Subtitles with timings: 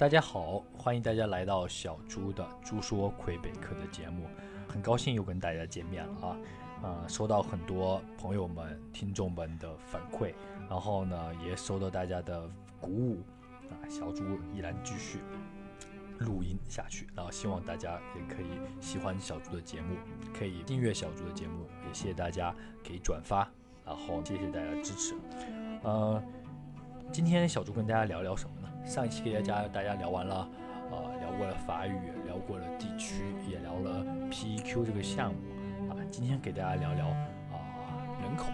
[0.00, 4.24] 大家好，欢迎大家来到小猪的《猪说魁北克》的节目，
[4.66, 6.36] 很高兴又跟大家见面了啊！
[6.82, 10.32] 啊，收到很多朋友们、听众们的反馈，
[10.70, 12.48] 然后呢，也收到大家的
[12.80, 13.18] 鼓舞
[13.68, 15.18] 啊，小猪依然继续
[16.20, 18.46] 录音下去，然后希望大家也可以
[18.80, 19.96] 喜欢小猪的节目，
[20.32, 23.46] 可以订阅小猪的节目，也谢谢大家可以转发，
[23.84, 25.14] 然后谢谢大家支持。
[25.82, 26.22] 呃，
[27.12, 28.59] 今天小猪跟大家聊聊什么？
[28.84, 30.48] 上一期给大家大家聊完了，
[30.90, 31.94] 呃，聊过了法语，
[32.26, 35.38] 聊过了地区，也聊了 PEQ 这个项目
[35.90, 35.96] 啊。
[36.10, 37.54] 今天给大家聊聊啊
[38.20, 38.50] 人口，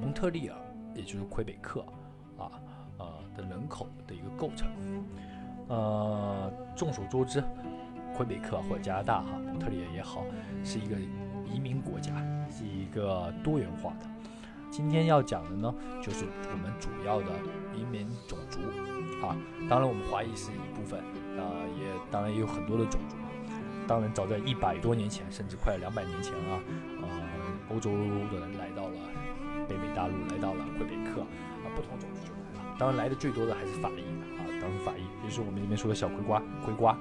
[0.00, 0.56] 蒙特利尔
[0.94, 1.80] 也就是魁北克
[2.36, 2.50] 啊
[2.98, 4.68] 呃的人口的一个构成。
[5.68, 7.42] 呃，众所周知，
[8.14, 10.24] 魁北克或加拿大哈蒙特利尔也好，
[10.64, 10.96] 是一个
[11.46, 12.12] 移民国家，
[12.50, 14.06] 是一个多元化的。
[14.70, 17.26] 今天要讲的呢，就是我们主要的
[17.74, 18.58] 移民种族
[19.22, 19.36] 啊。
[19.68, 21.02] 当然，我们华裔是一部分，
[21.36, 21.44] 呃，
[21.78, 23.16] 也当然也有很多的种族。
[23.86, 26.60] 当然，早在一百多年前，甚至快两百年前啊，
[27.02, 27.08] 呃，
[27.74, 27.90] 欧洲
[28.32, 28.96] 的人来到了
[29.68, 32.76] 北美大陆，来到了魁北克啊，不同种族就来了。
[32.78, 34.02] 当然，来的最多的还是法裔
[34.38, 36.96] 啊，当然法裔就是我们里面说的小葵瓜、葵瓜。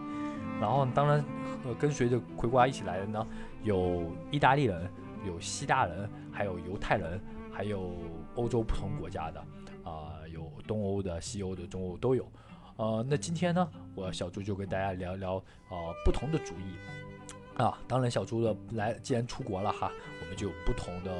[0.59, 1.23] 然后，当然，
[1.65, 3.27] 呃，跟随着葵瓜一起来的呢，
[3.63, 4.89] 有意大利人，
[5.25, 7.19] 有希腊人，还有犹太人。
[7.55, 7.93] 还有
[8.33, 9.45] 欧洲不同国家的，
[10.33, 12.29] 有东欧的、西欧的、中欧都有，
[12.75, 15.35] 呃，那今天呢，我小猪就跟大家聊聊，
[15.69, 21.11] 呃，不同的主义，啊，当然小猪的来，既然出国了哈，我们就有不同的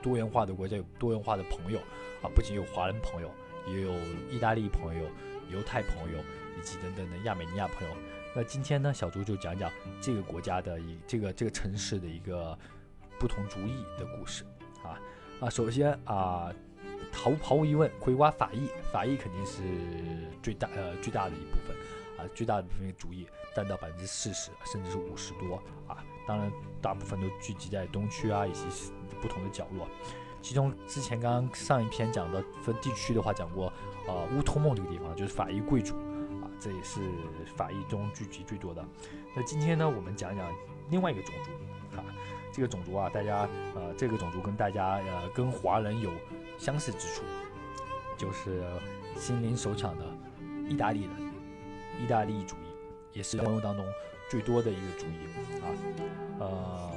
[0.00, 1.80] 多元化的国家，有多元化的朋友，
[2.22, 3.30] 啊，不仅有华人朋友，
[3.66, 3.92] 也有
[4.30, 5.04] 意大利朋友、
[5.50, 6.18] 犹太朋友，
[6.58, 7.94] 以及等等的亚美尼亚朋友。
[8.36, 12.56] 那今天呢，小猪就讲讲这个国家的一这个这个城市的一个
[13.18, 14.44] 不同主义的故事，
[14.84, 15.00] 啊。
[15.40, 16.52] 啊，首先啊，
[17.12, 19.62] 毫毫无疑问，葵瓜法裔，法裔肯定是
[20.42, 21.76] 最大呃最大的一部分
[22.16, 26.04] 啊，最大的部分主义占到百分之四十，甚至是五十多啊。
[26.26, 28.62] 当然，大部分都聚集在东区啊以及
[29.20, 29.88] 不同的角落。
[30.40, 33.72] 其中之前刚刚上一篇讲的分地区的话，讲过
[34.06, 35.94] 呃乌托梦这个地方就是法裔贵族
[36.42, 37.00] 啊，这也是
[37.56, 38.84] 法裔中聚集最多的。
[39.34, 40.52] 那今天呢，我们讲讲
[40.90, 41.50] 另外一个种族。
[42.52, 46.10] 这个种族啊，大家呃，这个种族跟大家呃，跟华人有
[46.58, 47.22] 相似之处，
[48.16, 48.64] 就是
[49.16, 50.04] 心灵手巧的
[50.68, 51.10] 意大利人，
[52.02, 52.68] 意大利主义
[53.12, 53.84] 也是朋友当中
[54.30, 55.66] 最多的一个主义啊。
[56.40, 56.90] 呃，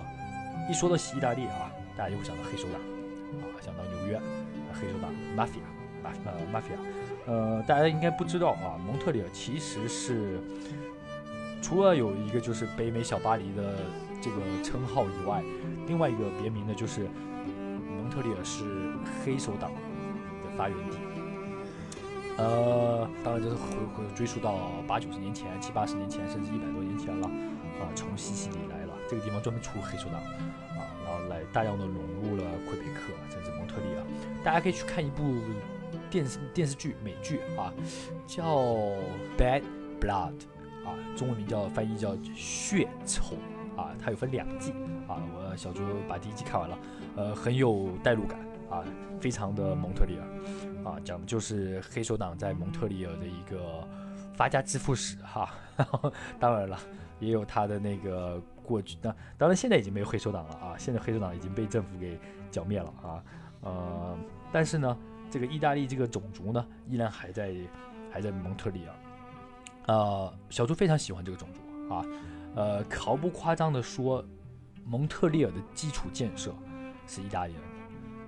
[0.69, 2.81] 一说到意大利啊，大家就会想到黑手党
[3.41, 4.19] 啊，想到纽约
[4.73, 5.61] 黑手党 mafia
[6.25, 6.77] 呃 mafia，
[7.27, 10.39] 呃，大家应该不知道啊，蒙特利尔其实是
[11.61, 13.75] 除了有一个就是北美小巴黎的。
[14.23, 15.43] 这个称号以外，
[15.87, 17.09] 另外一个别名呢，就是
[17.89, 18.93] 蒙特利尔是
[19.25, 20.97] 黑手党的发源地。
[22.37, 27.27] 呃，当然这是回回追溯到八九十年前、七八十年前，甚至一百多年前了。
[27.27, 34.05] 啊，从西西里来了，这个地方专门出黑手党，啊，然后来大量的融入了魁北克，甚至蒙特利尔。
[34.43, 35.23] 大家可以去看一部
[36.11, 37.73] 电视电视剧美剧啊，
[38.27, 38.43] 叫
[39.35, 39.63] 《Bad
[39.99, 40.33] Blood》，
[40.85, 43.35] 啊，中文名叫翻译叫《血仇》。
[43.77, 44.73] 啊，它有分两季
[45.07, 46.77] 啊，我小猪把第一季看完了，
[47.15, 48.37] 呃，很有代入感
[48.69, 48.83] 啊，
[49.19, 53.87] 非常的蒙特利尔啊，讲的就是黑手党在蒙特利尔的一个
[54.35, 55.49] 发家致富史哈。
[56.37, 56.77] 当然了，
[57.19, 62.19] 也有他的那个过去，那当然现在已经没有黑手党了啊，现在黑手党已经被政府给
[62.51, 63.23] 剿灭了啊，
[63.61, 64.17] 呃，
[64.51, 64.95] 但是呢，
[65.29, 67.55] 这个意大利这个种族呢，依然还在
[68.11, 68.93] 还在蒙特利尔，
[69.87, 72.05] 呃，小猪非常喜欢这个种族啊。
[72.55, 74.23] 呃，毫不夸张地说，
[74.85, 76.53] 蒙特利尔的基础建设
[77.07, 77.61] 是意大利人，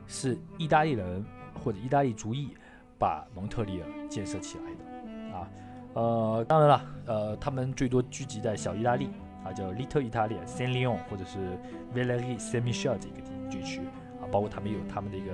[0.07, 1.23] 是意大利人
[1.61, 2.55] 或者意大利族裔
[2.97, 5.49] 把蒙特利尔建设起来的啊。
[5.93, 9.09] 呃，当然了，呃，他们最多聚集在小意大利
[9.43, 11.59] 啊，叫 Little Italy、Saint Leon 或者是
[11.93, 13.81] Valerie Saint Michel 这个地区
[14.21, 15.33] 啊，包括他们有他们的一个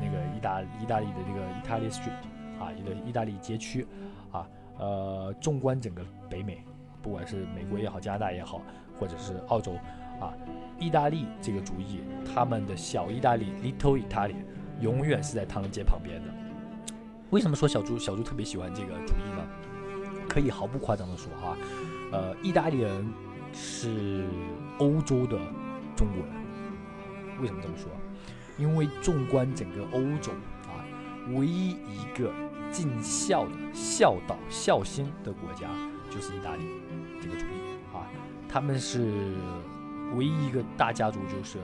[0.00, 3.86] 那个意大意大利的这个 Italy Street 啊，一个意大利街区
[4.30, 4.46] 啊。
[4.78, 6.64] 呃，纵观整个北美。
[7.02, 8.62] 不管是美国也好，加拿大也好，
[8.98, 9.74] 或者是澳洲，
[10.20, 10.32] 啊，
[10.78, 14.36] 意大利这个主义，他们的小意大利 （Little Italy）
[14.80, 16.28] 永远是在唐人街旁边的。
[17.28, 19.46] 为什么说小猪小猪特别喜欢这个主义呢？
[20.30, 21.56] 可以毫不夸张的说，哈，
[22.10, 23.06] 呃，意大利人
[23.52, 24.24] 是
[24.78, 25.36] 欧洲的
[25.94, 27.40] 中国人。
[27.42, 27.90] 为什么这么说？
[28.56, 30.32] 因为纵观整个欧洲
[30.62, 30.80] 啊，
[31.34, 32.32] 唯一一个
[32.74, 35.70] 尽孝的孝道孝心的国家
[36.10, 36.64] 就是意大利。
[37.22, 38.10] 这个主义啊，
[38.48, 39.32] 他们是
[40.16, 41.60] 唯一一个大家族，就是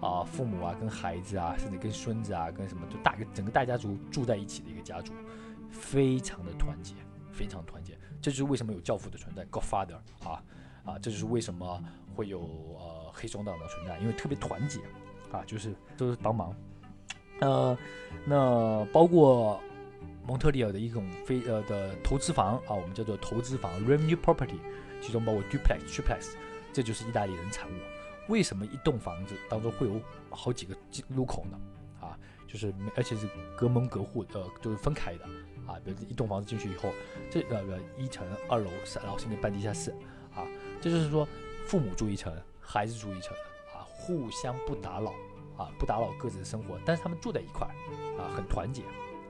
[0.00, 5.12] 啊，父母啊跟孩子啊，甚至跟孙子啊，跟什么，就大个整个大家族住在一起的一个家族，
[5.70, 6.94] 非常的团结，
[7.30, 7.96] 非常团结。
[8.22, 10.42] 这就是为什么有教父的存在，Godfather 啊
[10.82, 11.78] 啊，这就是为什么
[12.14, 14.80] 会有呃黑手党的存在，因为特别团结
[15.30, 16.54] 啊，就是都是帮忙。
[17.40, 17.76] 呃，
[18.24, 19.60] 那包括
[20.26, 24.58] 蒙特利尔的一种非呃的投资房啊，我们叫做投资房 （revenue property），
[25.00, 26.34] 其中包括 duplex、triplex，
[26.72, 27.74] 这就是意大利人产物。
[28.28, 30.00] 为什么一栋房子当中会有
[30.30, 30.74] 好几个
[31.08, 31.60] 入口呢？
[32.00, 32.18] 啊，
[32.48, 35.24] 就是而且是隔门隔户的，就是分开的
[35.66, 35.76] 啊。
[35.84, 36.90] 比如一栋房子进去以后，
[37.30, 39.90] 这呃呃一层、二楼、三然后甚至半地下室
[40.34, 40.46] 啊，
[40.80, 41.28] 这就是说
[41.66, 43.36] 父母住一层，孩子住一层
[43.74, 45.12] 啊，互相不打扰
[45.58, 47.74] 啊，不打扰各自的生活，但是他们住在一块儿
[48.18, 48.80] 啊，很团结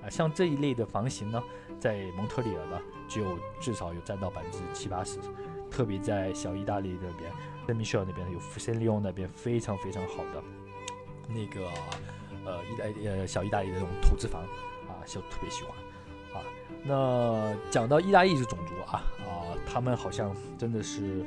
[0.04, 0.10] 啊。
[0.10, 1.42] 像这一类的房型呢，
[1.80, 5.18] 在蒙特利尔呢，只有至少有占到百分之七八十，
[5.70, 7.32] 特别在小意大利这边。
[7.66, 10.44] 圣米歇尔那边有福森利翁那边非常非常好的
[11.26, 11.66] 那个
[12.44, 14.42] 呃意大呃小意大利的这种投资房
[14.86, 15.72] 啊，就特别喜欢
[16.34, 16.44] 啊。
[16.82, 21.24] 那讲到意大利这种族啊啊，他们好像真的是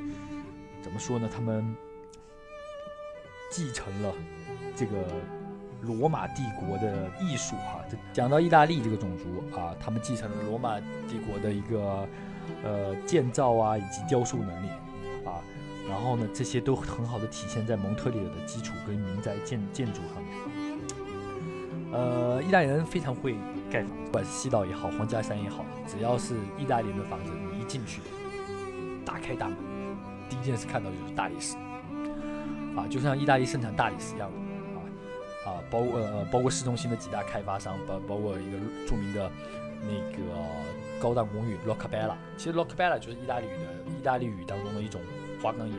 [0.80, 1.28] 怎么说呢？
[1.28, 1.76] 他们
[3.50, 4.14] 继承了
[4.76, 4.94] 这个
[5.82, 7.80] 罗马帝国的艺术哈。
[7.90, 12.08] 这讲到意大利这个种族啊，他们继承了罗马帝国的一个
[12.64, 14.68] 呃建造啊以及雕塑能力。
[15.26, 15.42] 啊
[15.90, 20.34] 然后呢，这些都很好的体现在蒙特利尔的基础跟民宅建建筑上面。
[21.94, 23.38] 呃，意大利人非常会
[23.72, 28.02] 盖房子，不管是西岛也好，皇家山也好，只要是意大利人的房子，你一进去，
[29.06, 29.56] 打开大门，
[30.30, 31.56] 第一件事看到就是大理石，
[32.76, 34.38] 啊，就像意大利生产大理石一样的，
[35.48, 38.58] 啊，包括呃包括市中心的几大开发商，包包括一个
[38.88, 39.32] 著名的
[39.82, 40.20] 那个
[41.00, 45.00] 高档公寓 Roccabella，其实 Roccabella 就是意大利语的意大利语当中的一种。
[45.40, 45.78] 花岗岩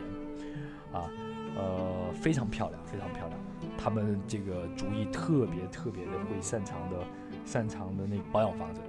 [0.93, 1.11] 啊，
[1.57, 3.37] 呃，非常漂亮，非常漂亮。
[3.77, 6.95] 他们这个主意特别特别的会擅长的，
[7.45, 8.79] 擅长的那保养房子。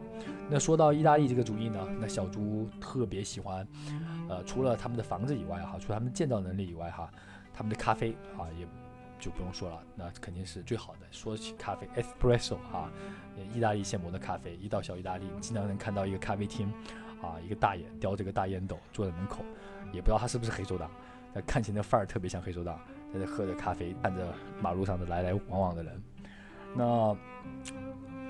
[0.48, 3.66] 那说到意大利这个主意呢，那小猪特别喜欢，
[4.28, 7.10] 呃，除了他们的房子以外哈，除了他们建造能力以外哈，
[7.52, 8.64] 他们的咖啡啊，也
[9.20, 11.00] 就不用说了，那肯定是最好的。
[11.10, 12.90] 说起咖啡，espresso 哈，
[13.54, 16.72] 意大利现磨的咖啡，一到小意大利，你经常能看到一个咖啡厅，
[17.22, 19.44] 啊，一个大爷叼着个大烟斗坐在门口。
[19.92, 20.88] 也不知道他是不是黑手党，
[21.34, 22.80] 但看起来那范儿特别像黑手党，
[23.12, 26.02] 在这喝着咖啡，看着马路上的来来往往的人。
[26.76, 27.16] 那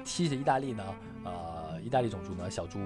[0.04, 0.82] 提起意大利呢，
[1.24, 2.78] 呃，意大利种族呢，小猪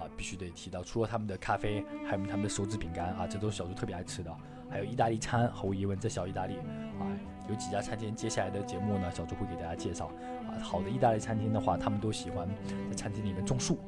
[0.00, 4.36] 啊必须得提到，除了他们的咖啡，还有他们的手指饼干啊，这都是小猪特别爱吃的。
[4.68, 6.56] 还有意大利餐，毫无疑问，在小意大利
[6.98, 7.06] 啊，
[7.48, 10.06] 有几家餐厅，接下来的节目呢，小猪会给大家介绍
[10.48, 10.58] 啊。
[10.62, 12.48] 好的意大利餐厅的话，他们都喜欢
[12.88, 13.78] 在餐厅里面种树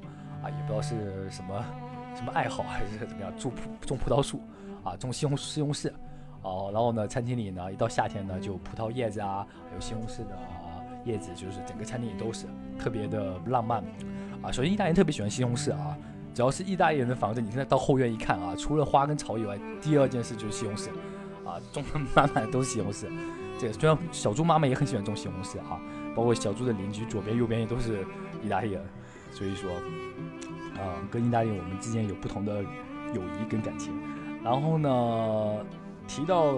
[0.43, 1.64] 啊，也不知道是什么。
[2.14, 3.32] 什么爱好还是怎么样？
[3.38, 3.52] 种
[3.82, 4.40] 种葡萄树
[4.82, 5.93] 啊，种西红柿西红柿
[6.43, 6.69] 哦。
[6.72, 10.37] 然后呢，餐厅里呢，一到夏天呢，就葡萄叶子啊，还有西红柿的
[11.05, 12.46] 叶子，就是整个餐厅里都是
[12.76, 13.84] 特别的浪漫
[14.43, 14.50] 啊。
[14.50, 15.96] 首先，意大利人特别喜欢西红柿啊，
[16.34, 20.88] 只要是意大利人的房子，你现在到后院一看啊，除了花跟草以外，第二件事就是西红柿
[21.48, 23.06] 啊，种的满满都是西红柿。
[23.58, 25.80] 这个虽然小猪妈妈也很喜欢种西红柿哈，
[26.14, 28.04] 包括小猪的邻居左边右边也都是
[28.44, 28.84] 意大利人，
[29.32, 29.70] 所以说。
[30.78, 33.92] 啊，跟意大利我们之间有不同的友谊跟感情。
[34.44, 35.66] 然后呢，
[36.06, 36.54] 提到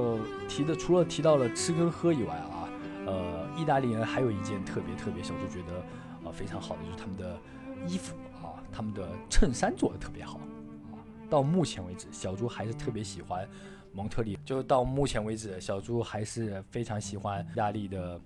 [0.47, 2.69] 提的除了提到了吃跟喝以外啊，
[3.07, 5.79] 呃，意大利人还有一件特别特别小猪觉得
[6.23, 7.41] 啊非常好的，就是他们的
[7.89, 10.39] 衣服啊，他们的衬衫做的特别好
[10.93, 11.01] 啊。
[11.31, 13.49] 到目前为止，小猪还是特别喜欢
[13.93, 14.39] 蒙特利。
[14.45, 18.21] 就到目前为止，小猪还是非常喜欢意大利的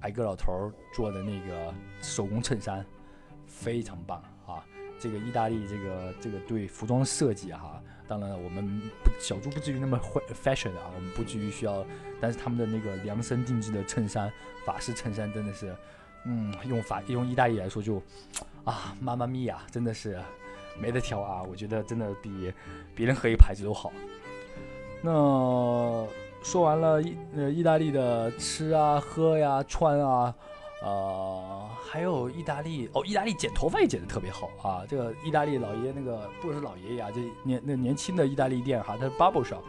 [0.00, 2.84] 矮个老头做的那个手工衬衫，
[3.46, 4.64] 非常棒啊。
[4.98, 9.98] 这个意大利这个这个对服装设计哈，当然我们不小猪不至于那么
[10.44, 11.84] fashion 啊，我们不至于需要，
[12.20, 14.32] 但是他们的那个量身定制的衬衫，
[14.64, 15.74] 法式衬衫真的是，
[16.24, 18.00] 嗯，用法用意大利来说就，
[18.64, 20.20] 啊，妈妈咪呀，真的是
[20.80, 22.52] 没得挑啊，我觉得真的比
[22.94, 23.92] 别人合一牌子都好。
[25.02, 26.06] 那
[26.42, 30.34] 说完了意呃意大利的吃啊喝呀穿啊。
[30.84, 34.82] 呃，还有意大利哦，意大利剪头发也剪得特别好啊。
[34.88, 39.60] 这个意大利老爷那个不是老爷爷啊，这年那年轻的意大利店哈，他是 Bubble shop，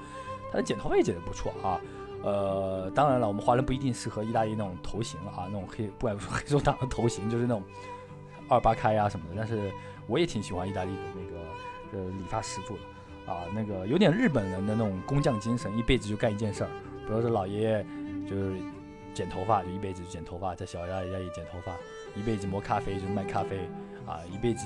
[0.51, 1.79] 他的剪头发也剪得不错啊。
[2.23, 7.61] 呃，当然了，我们华人不一定适合意大利那种头型啊，那种黑不管说 黑手党的头型，就是那种
[8.49, 9.35] 二八开呀什么的。
[9.37, 9.71] 但是
[10.07, 12.81] 我也挺喜欢意大利的那个呃理发师傅的
[13.25, 16.70] 啊，那个有点日本人的那种工匠精神，一辈子就干一件事儿。
[17.08, 17.86] 比如说老爷爷
[18.30, 18.53] 就是。
[19.13, 21.72] 剪头发就一辈子剪头发，在小家里家里剪头发，
[22.20, 23.60] 一辈子磨咖啡就卖咖啡，
[24.08, 24.65] 啊，一辈子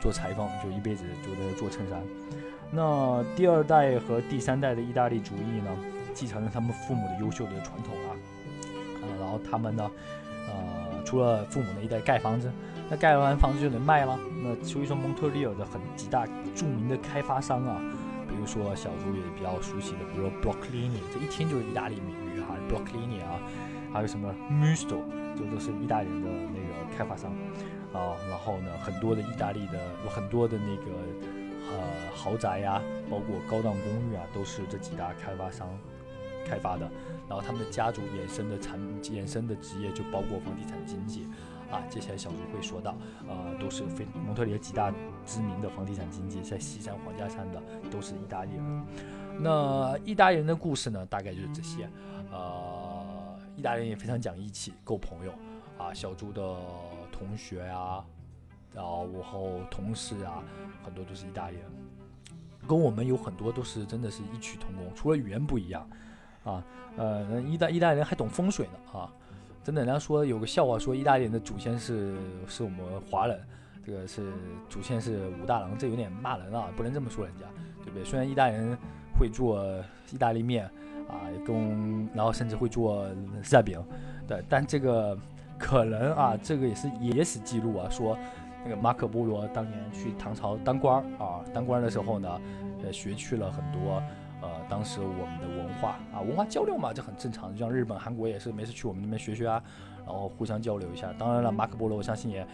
[0.00, 2.00] 做裁缝就一辈子就在做衬衫。
[2.70, 5.76] 那第二代和第三代的意大利主义呢，
[6.14, 8.14] 继承了他们父母的优秀的传统啊，
[9.02, 9.90] 啊，然后他们呢，
[10.46, 12.52] 呃，除了父母那一代盖房子，
[12.90, 14.18] 那盖完房子就能卖了。
[14.42, 17.80] 那所以说蒙特利尔的很几大著名的开发商啊，
[18.28, 23.40] 比如说小猪也比较熟悉的，比如 Brocklini，这一听就是意大利名语哈，Brocklini 啊，
[23.92, 24.98] 还有什么 Musto，
[25.36, 27.30] 这都是意大利的那个开发商
[27.92, 28.14] 啊。
[28.28, 30.92] 然后呢，很多的意大利的有很多的那个
[31.72, 31.78] 呃
[32.14, 35.68] 豪宅呀，包括高档公寓啊，都是这几大开发商
[36.46, 36.90] 开发的。
[37.26, 41.26] 然后他们的家族衍生的产衍生的职业就包括房地产经纪，
[41.70, 42.94] 啊，接下来小猪会说到，
[43.28, 44.92] 呃，都是非蒙特利尔几大
[45.24, 48.86] 知名的房地产经纪，在西山皇家山的都是意大利人。
[49.40, 51.88] 那意大利人的故事呢，大概就是这些。
[52.30, 55.32] 呃，意大利人也非常讲义气，够朋友
[55.78, 55.92] 啊。
[55.92, 56.56] 小猪的
[57.10, 58.04] 同学啊，
[58.72, 60.42] 然后后同事啊，
[60.82, 61.64] 很多都是意大利人，
[62.68, 65.88] 跟我们有很多都是真的是异曲同工，除了语言不一样。
[66.44, 66.62] 啊，
[66.98, 69.10] 呃，意大意大利人还懂风水呢啊！
[69.64, 72.14] 真的，人家说有个笑话，说意大利人的祖先是
[72.46, 72.78] 是我们
[73.10, 73.40] 华人，
[73.82, 74.30] 这个是
[74.68, 77.46] 祖先是武大郎，这有点骂人啊，不能这么说人家，
[77.82, 78.04] 对不对？
[78.04, 78.76] 虽然意大利人
[79.18, 79.64] 会做
[80.12, 80.66] 意大利面
[81.08, 83.08] 啊，跟然后甚至会做
[83.42, 83.82] 馅饼，
[84.28, 85.18] 对，但这个
[85.58, 88.18] 可能啊，这个也是野史记录啊，说
[88.62, 92.38] 那个马可波罗当年去唐朝当官啊，当官的时候呢，
[92.84, 94.02] 呃，学去了很多。
[94.68, 97.52] 当时我们的文化啊，文化交流嘛，这很正常。
[97.52, 99.62] 就像日本、韩国也是，没事去我们那边学学啊，
[100.06, 101.12] 然后互相交流一下。
[101.18, 102.46] 当然了，马可波罗我相信也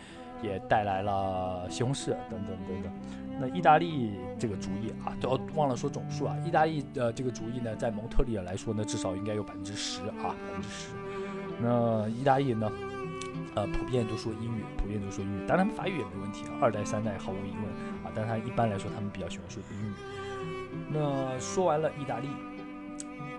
[0.42, 2.92] 也带来了西红柿等等等等。
[3.40, 6.36] 那意大利这个主意啊，都要忘了说总数啊。
[6.44, 10.88] 意大利的这个主意呢，在蒙特利尔来说呢，至少应该有百分之十啊，百分之十。
[11.58, 12.70] 那意大利呢，
[13.54, 15.46] 呃，普遍都说英语，普遍都说英语。
[15.46, 17.64] 当然，法语也没问题啊，二代三代毫无疑问
[18.04, 18.12] 啊。
[18.14, 19.92] 但他一般来说，他们比较喜欢说英语。
[20.88, 22.28] 那说完了意大利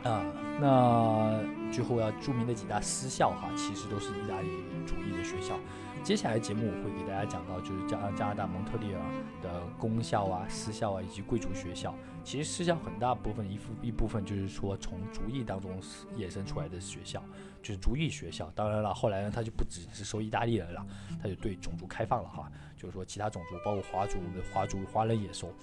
[0.03, 0.23] 啊，
[0.59, 1.39] 那
[1.71, 4.47] 最后要著名的几大私校哈，其实都是意大利
[4.85, 5.59] 主义的学校。
[6.03, 8.99] 接下来节目我会给大家讲到，就是加加拿大蒙特利尔
[9.43, 11.93] 的公校啊、私校啊以及贵族学校。
[12.23, 15.79] 其实私校很大部分一部一部分就是说从族裔当中
[16.17, 17.23] 衍生出来的学校，
[17.61, 18.51] 就是族裔学校。
[18.55, 20.83] 当然了，后来呢，他就不只是收意大利人了，
[21.21, 25.53] 他就对种族开放了哈，就是说其他种族，包括华族的华族华人也收。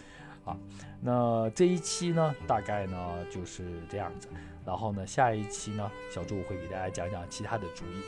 [0.44, 0.56] 啊，
[1.00, 4.28] 那这一期呢，大概呢就是这样子。
[4.64, 8.02] 然后呢，下一期呢，小猪会给大家讲讲其他的主意。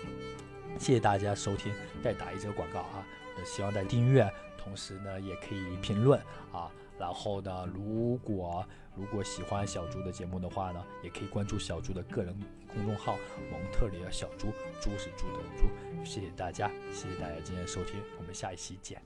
[0.79, 1.73] 谢谢大家收听，
[2.03, 3.05] 再打一则广告啊！
[3.45, 6.21] 希望大家订阅，同时呢也可以评论
[6.53, 6.71] 啊。
[6.99, 13.17] 然后呢，如果如果喜欢小猪的节目的话呢，也可以关注小猪的个人公众号
[13.51, 14.49] “蒙特里尔小猪”，
[14.83, 15.65] 猪是猪的猪。
[16.05, 19.01] 谢谢大家，谢谢大家今天收听，我们下一期见。